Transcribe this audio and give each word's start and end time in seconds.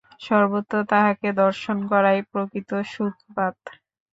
সর্বত্র 0.21 0.75
তাঁহাকে 0.91 1.27
দর্শন 1.41 1.77
করাই 1.91 2.19
প্রকৃত 2.31 2.71
সুখবাদ। 2.91 3.55